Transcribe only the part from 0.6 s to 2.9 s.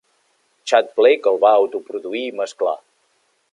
Tchad Blake el va autoproduir i mesclar.